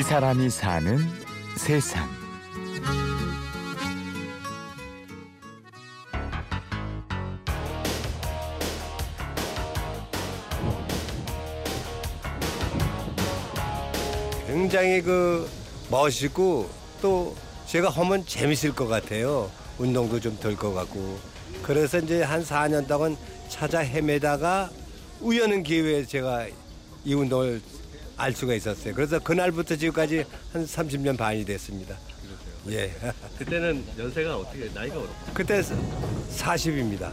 이 0.00 0.02
사람이 0.02 0.48
사는 0.48 0.98
세상. 1.58 2.08
굉장히 14.46 15.00
그 15.02 15.48
멋있고 15.90 16.68
또 17.00 17.36
제가 17.66 17.90
하면 17.90 18.24
재밌을 18.26 18.72
것 18.74 18.86
같아요. 18.88 19.50
운동도 19.78 20.18
좀 20.20 20.36
될 20.40 20.56
것 20.56 20.74
같고. 20.74 21.18
그래서 21.62 21.98
이제 21.98 22.22
한 22.22 22.42
4년 22.42 22.86
동안 22.86 23.16
찾아 23.48 23.80
헤매다가 23.80 24.70
우연한 25.20 25.62
기회에 25.62 26.04
제가 26.04 26.46
이 27.04 27.14
운동을 27.14 27.60
알 28.20 28.34
수가 28.34 28.54
있었어요. 28.54 28.94
그래서 28.94 29.18
그날부터 29.18 29.76
지금까지 29.76 30.24
한 30.52 30.66
30년 30.66 31.16
반이 31.16 31.44
됐습니다. 31.46 31.96
예. 32.68 32.92
그때는 33.38 33.82
연세가 33.98 34.36
어떻게 34.36 34.68
나이가 34.74 34.98
어떻게? 34.98 35.32
그때 35.32 35.62
40입니다. 35.62 37.10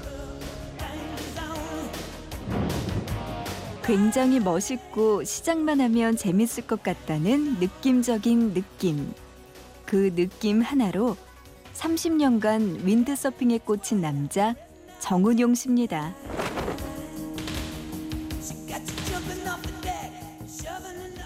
굉장히 3.84 4.42
멋있고 4.42 5.24
시작만 5.24 5.80
하면 5.80 6.18
재밌을 6.18 6.68
것 6.68 6.84
같다는 6.84 7.58
느낌적인 7.60 8.54
느낌. 8.54 9.14
그 9.86 10.14
느낌 10.14 10.62
하나로 10.62 11.16
30년간 11.74 12.84
윈드서핑에 12.84 13.60
꽂힌 13.60 14.02
남자 14.02 14.56
정은용 15.00 15.56
씨입니다. 15.56 16.14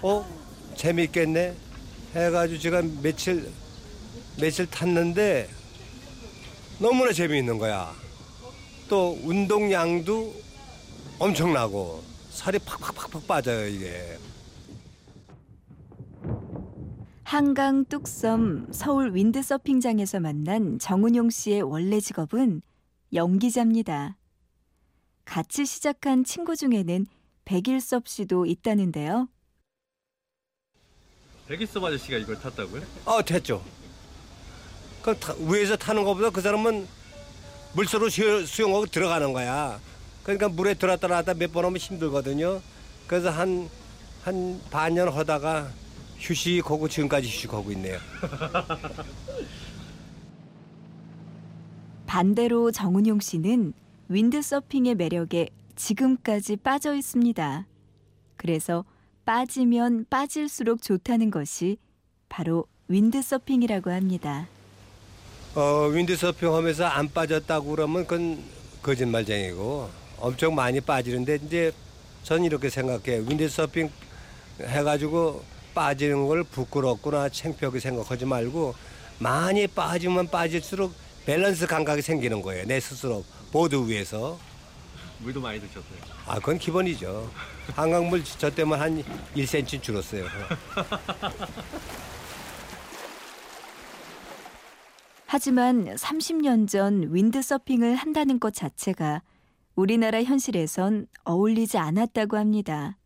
어? 0.02 0.26
재밌겠네? 0.74 1.54
해가지고 2.14 2.60
제가 2.60 2.82
며칠, 3.02 3.50
며칠 4.38 4.66
탔는데 4.66 5.48
너무나 6.80 7.12
재미있는 7.12 7.58
거야. 7.58 7.94
또 8.88 9.18
운동량도 9.22 10.34
엄청나고 11.18 12.02
살이 12.30 12.58
팍팍팍팍 12.58 13.26
빠져요, 13.26 13.68
이게. 13.68 14.18
한강 17.22 17.84
뚝섬 17.84 18.72
서울 18.72 19.14
윈드서핑장에서 19.14 20.20
만난 20.20 20.78
정은용 20.78 21.30
씨의 21.30 21.62
원래 21.62 22.00
직업은 22.00 22.60
연기자입니다. 23.14 24.18
같이 25.24 25.64
시작한 25.64 26.24
친구 26.24 26.56
중에는 26.56 27.06
백일섭 27.44 28.08
씨도 28.08 28.46
있다는데요. 28.46 29.28
백일섭 31.52 31.84
아저씨가 31.84 32.16
이걸 32.16 32.40
탔다고요? 32.40 32.80
어, 33.04 33.22
됐죠. 33.22 33.62
그 35.02 35.14
타- 35.18 35.34
위에서 35.38 35.76
타는 35.76 36.02
것보다 36.02 36.30
그 36.30 36.40
사람은 36.40 36.88
물속으로 37.74 38.08
수- 38.08 38.46
수영하고 38.46 38.86
들어가는 38.86 39.34
거야. 39.34 39.78
그러니까 40.24 40.48
물에 40.48 40.72
들어갔다 40.72 41.08
나왔다 41.08 41.34
몇 41.34 41.52
번 41.52 41.66
하면 41.66 41.76
힘들거든요. 41.76 42.62
그래서 43.06 43.28
한, 43.28 43.68
한 44.24 44.62
반년 44.70 45.10
하다가 45.12 45.68
휴식하고 46.20 46.88
지금까지 46.88 47.28
휴식하고 47.28 47.70
있네요. 47.72 47.98
반대로 52.06 52.72
정은용 52.72 53.20
씨는 53.20 53.74
윈드서핑의 54.08 54.94
매력에 54.94 55.50
지금까지 55.76 56.56
빠져 56.56 56.94
있습니다. 56.94 57.66
그래서 58.36 58.86
빠지면 59.24 60.06
빠질수록 60.10 60.82
좋다는 60.82 61.30
것이 61.30 61.78
바로 62.28 62.66
윈드서핑이라고 62.88 63.90
합니다. 63.90 64.48
어, 65.54 65.86
윈드서핑 65.92 66.54
하면서 66.54 66.84
안 66.86 67.10
빠졌다고 67.12 67.70
그러면 67.70 68.06
그건 68.06 68.42
거짓말쟁이고 68.82 69.88
엄청 70.18 70.54
많이 70.54 70.80
빠지는데 70.80 71.38
이제 71.46 71.72
전 72.22 72.44
이렇게 72.44 72.68
생각해요. 72.70 73.24
윈드서핑 73.28 73.90
해가지고 74.60 75.42
빠지는 75.74 76.26
걸 76.26 76.44
부끄럽거나 76.44 77.28
창피하게 77.28 77.80
생각하지 77.80 78.24
말고 78.24 78.74
많이 79.18 79.66
빠지면 79.66 80.28
빠질수록 80.28 80.92
밸런스 81.24 81.66
감각이 81.66 82.02
생기는 82.02 82.42
거예요. 82.42 82.66
내 82.66 82.80
스스로 82.80 83.24
보드 83.52 83.76
위에서. 83.76 84.38
물도 85.22 85.40
많이 85.40 85.60
드셨어요. 85.60 85.98
아, 86.26 86.34
그건 86.36 86.58
기본이죠. 86.58 87.30
한강물 87.74 88.24
저 88.24 88.50
때문에 88.50 88.80
한 88.80 89.02
1cm 89.34 89.82
줄었어요. 89.82 90.26
하지만 95.26 95.94
30년 95.94 96.68
전 96.68 97.14
윈드서핑을 97.14 97.94
한다는 97.96 98.38
것 98.38 98.52
자체가 98.52 99.22
우리나라 99.74 100.22
현실에선 100.22 101.06
어울리지 101.24 101.78
않았다고 101.78 102.36
합니다. 102.36 102.98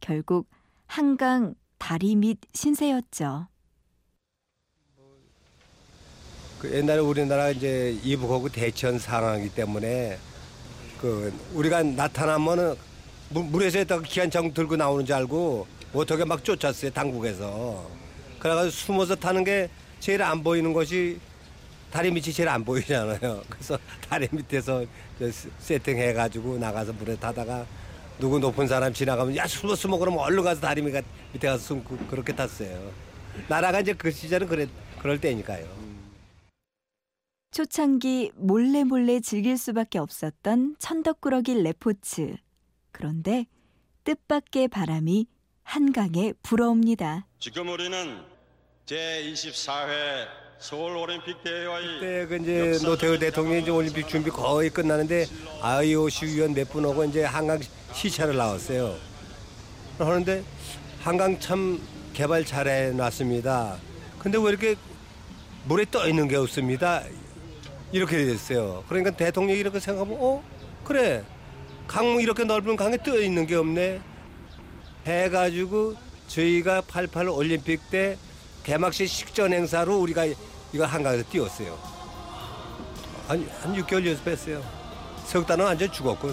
결국 0.00 0.50
한강 0.86 1.54
다리 1.78 2.16
밑 2.16 2.38
신세였죠. 2.52 3.46
그 6.58 6.72
옛날에 6.72 6.98
우리나라 6.98 7.50
이제 7.50 7.96
이북하고 8.02 8.48
대천 8.48 8.98
상하기 8.98 9.54
때문에 9.54 10.18
그 11.02 11.36
우리가 11.52 11.82
나타나면은 11.82 12.76
물- 13.30 13.44
물에서 13.46 13.80
있다가 13.80 14.02
기관총 14.02 14.54
들고 14.54 14.76
나오는 14.76 15.04
줄 15.04 15.16
알고 15.16 15.66
어떻게 15.92 16.24
막 16.24 16.44
쫓았어요 16.44 16.92
당국에서. 16.92 17.84
그래가지고 18.38 18.70
숨어서 18.70 19.16
타는 19.16 19.42
게 19.42 19.68
제일 19.98 20.22
안 20.22 20.42
보이는 20.44 20.72
것이 20.72 21.18
다리 21.90 22.10
밑이 22.12 22.32
제일 22.32 22.48
안 22.48 22.64
보이잖아요. 22.64 23.42
그래서 23.50 23.76
다리 24.08 24.28
밑에서 24.30 24.84
세팅해가지고 25.58 26.58
나가서 26.58 26.92
물에 26.92 27.16
타다가 27.16 27.66
누구 28.20 28.38
높은 28.38 28.68
사람 28.68 28.92
지나가면 28.92 29.36
야 29.36 29.46
숨어 29.46 29.74
숨어. 29.74 29.98
그러면 29.98 30.20
얼른 30.20 30.44
가서 30.44 30.60
다리 30.60 30.82
밑에 30.82 31.02
밑에 31.32 31.48
가서 31.48 31.64
숨고 31.64 31.96
그렇게 32.08 32.32
탔어요. 32.32 32.90
나라가 33.48 33.80
이제 33.80 33.92
그 33.92 34.10
시절은 34.12 34.46
그래 34.46 34.68
그럴 35.00 35.20
때니까요. 35.20 35.66
초창기 37.52 38.32
몰래 38.36 38.82
몰래 38.82 39.20
즐길 39.20 39.58
수밖에 39.58 39.98
없었던 39.98 40.76
천덕꾸러기 40.78 41.62
레포츠. 41.62 42.34
그런데 42.92 43.44
뜻밖의 44.04 44.68
바람이 44.68 45.26
한강에 45.62 46.32
불어옵니다. 46.42 47.26
지금 47.38 47.68
우리는 47.68 48.22
제24회 48.86 50.26
서울 50.58 50.96
올림픽 50.96 51.42
대회와의 51.44 51.86
그때 52.00 52.26
그 52.26 52.36
이제 52.42 52.78
노태우 52.86 53.18
대통령이 53.18 53.60
이제 53.62 53.70
올림픽 53.70 54.08
준비 54.08 54.30
거의 54.30 54.70
끝나는데 54.70 55.26
IOC 55.60 56.24
위원 56.34 56.54
몇 56.54 56.70
분 56.70 56.86
오고 56.86 57.04
이제 57.04 57.22
한강 57.22 57.60
시찰을 57.92 58.34
나왔어요. 58.34 58.96
그러는데 59.98 60.42
한강 61.02 61.38
참 61.38 61.78
개발 62.14 62.46
잘해 62.46 62.92
놨습니다. 62.92 63.76
근데 64.18 64.38
왜 64.38 64.48
이렇게 64.48 64.74
물에 65.66 65.84
떠 65.90 66.08
있는 66.08 66.28
게 66.28 66.36
없습니다. 66.36 67.02
이렇게 67.92 68.24
됐어요. 68.24 68.82
그러니까 68.88 69.10
대통령이 69.10 69.60
이렇게 69.60 69.78
생각하면 69.78 70.18
어 70.20 70.42
그래 70.84 71.22
강 71.86 72.06
이렇게 72.20 72.44
넓은 72.44 72.76
강에 72.76 72.96
떠 72.96 73.20
있는 73.20 73.46
게 73.46 73.54
없네. 73.54 74.00
해가지고 75.06 75.94
저희가 76.28 76.82
88 76.82 77.28
올림픽 77.28 77.90
때 77.90 78.16
개막식 78.64 79.08
식전 79.08 79.52
행사로 79.52 79.98
우리가 79.98 80.24
이거 80.72 80.86
한강에서 80.86 81.28
뛰었어요. 81.28 81.78
한, 83.28 83.48
한 83.60 83.74
6개월 83.74 84.06
연습했어요. 84.06 84.62
석 85.26 85.46
달은 85.46 85.64
완전 85.64 85.90
죽었고. 85.90 86.30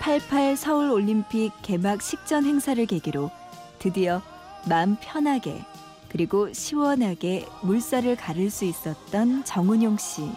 88 0.00 0.56
서울 0.56 0.90
올림픽 0.90 1.52
개막 1.62 2.00
식전 2.00 2.44
행사를 2.46 2.84
계기로 2.86 3.30
드디어 3.78 4.22
마음 4.66 4.96
편하게 4.96 5.62
그리고 6.10 6.52
시원하게 6.52 7.46
물살을 7.62 8.16
가를 8.16 8.50
수 8.50 8.64
있었던 8.64 9.44
정은용 9.44 9.96
씨. 9.98 10.30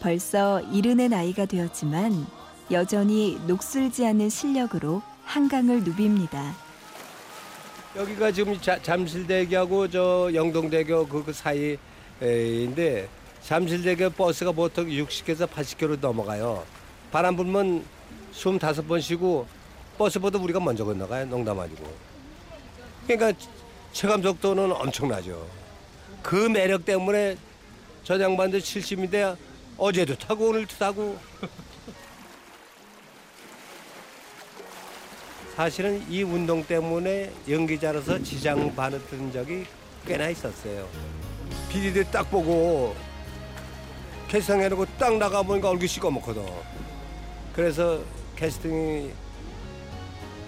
벌써 0.00 0.60
이른의 0.60 1.08
나이가 1.08 1.44
되었지만 1.44 2.26
여전히 2.70 3.38
녹슬지 3.46 4.06
않는 4.06 4.30
실력으로 4.30 5.02
한강을 5.24 5.82
누빕니다. 5.84 6.52
여기가 7.96 8.30
지금 8.30 8.58
자- 8.60 8.80
잠실대교하고 8.80 9.88
저 9.90 10.30
영동대교 10.32 11.08
그, 11.08 11.24
그 11.24 11.32
사이인데 11.32 13.08
잠실대교 13.42 14.10
버스가 14.10 14.52
보통 14.52 14.86
60km에서 14.86 15.48
80km 15.48 15.98
넘어가요. 16.00 16.64
바람 17.10 17.34
불면 17.34 17.84
숨 18.30 18.56
다섯 18.58 18.86
번 18.86 19.00
쉬고 19.00 19.46
버스보다 19.98 20.38
우리가 20.38 20.60
먼저 20.60 20.84
건너가요. 20.84 21.26
농담 21.26 21.58
아니고. 21.58 21.84
그러니까 23.08 23.32
체감 23.92 24.22
속도는 24.22 24.72
엄청나죠. 24.72 25.46
그 26.22 26.34
매력 26.48 26.84
때문에 26.84 27.36
저 28.04 28.18
양반들 28.18 28.60
70인데 28.60 29.36
어제도 29.76 30.14
타고 30.16 30.48
오늘도 30.48 30.76
타고 30.76 31.18
사실은 35.56 36.02
이 36.08 36.22
운동 36.22 36.64
때문에 36.64 37.32
연기자로서 37.48 38.22
지장 38.22 38.74
받은 38.74 39.32
적이 39.32 39.66
꽤나 40.06 40.28
있었어요. 40.28 40.88
비디들 41.68 42.10
딱 42.10 42.30
보고 42.30 42.94
캐스팅해놓고 44.28 44.86
딱 44.98 45.18
나가보니까 45.18 45.68
얼굴 45.68 45.88
시꺼멓거든. 45.88 46.46
그래서 47.52 48.00
캐스팅이 48.36 49.10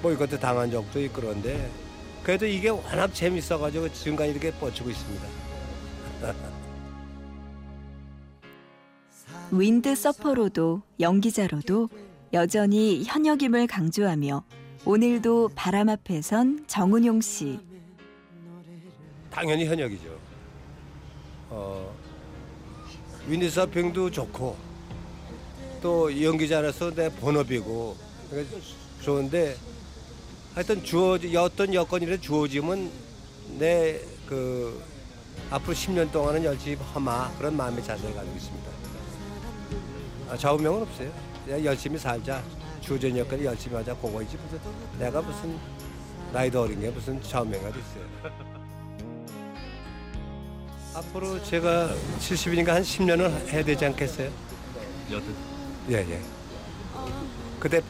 뭐 0.00 0.12
이것도 0.12 0.38
당한 0.38 0.70
적도 0.70 1.00
있고 1.00 1.20
그런데 1.20 1.70
그래도 2.22 2.46
이게 2.46 2.68
워낙 2.68 3.12
재밌어가지고 3.14 3.92
지금까지 3.92 4.30
이렇게 4.30 4.52
뻗치고 4.52 4.90
있습니다. 4.90 5.26
윈드 9.50 9.94
서퍼로도 9.94 10.82
연기자로도 11.00 11.88
여전히 12.32 13.02
현역임을 13.04 13.66
강조하며 13.66 14.44
오늘도 14.84 15.50
바람 15.54 15.88
앞에 15.88 16.22
선 16.22 16.64
정은용 16.66 17.20
씨. 17.20 17.58
당연히 19.30 19.66
현역이죠. 19.66 20.18
어, 21.50 21.94
윈디서핑도 23.26 24.10
좋고 24.10 24.56
또 25.82 26.22
연기자라서 26.22 26.94
내 26.94 27.10
본업이고 27.10 27.96
그러니까 28.30 28.56
좋은데 29.02 29.56
하여튼 30.54 30.82
주어지 30.84 31.36
어떤 31.36 31.72
여건이라 31.74 32.18
주어지면 32.18 32.90
내 33.58 34.12
그 34.32 34.82
앞으로 35.50 35.74
10년 35.74 36.10
동안은 36.10 36.42
열심히 36.42 36.78
하마 36.94 37.30
그런 37.36 37.54
마음의 37.54 37.84
자세를 37.84 38.14
가지고 38.14 38.34
있습니다. 38.34 38.70
아, 40.30 40.36
좌우명은 40.38 40.80
없어요. 40.82 41.12
그냥 41.44 41.62
열심히 41.62 41.98
살자. 41.98 42.42
주어진 42.80 43.18
여건이 43.18 43.44
열심히 43.44 43.76
하자. 43.76 43.94
그거이지 43.96 44.38
무슨 44.38 44.58
내가 44.98 45.20
무슨 45.20 45.58
나이도 46.32 46.62
어린 46.62 46.80
게 46.80 46.88
무슨 46.88 47.20
좌우명이 47.20 47.62
있어요. 47.62 48.06
앞으로 50.94 51.42
제가 51.42 51.94
70이니까 52.18 52.68
한 52.68 52.82
10년은 52.82 53.48
해야 53.48 53.62
되지 53.62 53.84
않겠어요? 53.84 54.30
여든 55.10 55.34
예, 55.90 55.96
예. 55.96 56.20
그때 57.60 57.80
그 57.80 57.86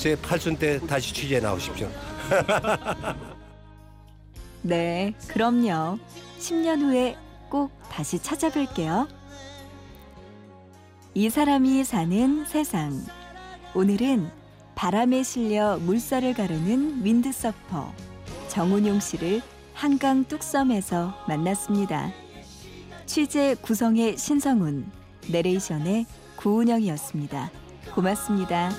제 0.00 0.16
팔순 0.16 0.56
때 0.56 0.80
다시 0.86 1.12
취재 1.12 1.40
나오십시오. 1.40 1.86
네, 4.62 5.12
그럼요. 5.28 5.98
10년 6.38 6.80
후에 6.80 7.18
꼭 7.50 7.70
다시 7.90 8.16
찾아뵐게요. 8.16 9.06
이 11.12 11.28
사람이 11.28 11.84
사는 11.84 12.46
세상. 12.46 13.04
오늘은 13.74 14.30
바람에 14.74 15.22
실려 15.22 15.76
물살을 15.76 16.32
가르는 16.32 17.04
윈드서퍼 17.04 17.92
정운용 18.48 19.00
씨를 19.00 19.42
한강 19.74 20.24
뚝섬에서 20.24 21.26
만났습니다. 21.28 22.10
취재 23.04 23.54
구성의 23.60 24.16
신성훈, 24.16 24.90
내레이션의 25.28 26.06
구운영이었습니다. 26.36 27.50
고맙습니다. 27.94 28.70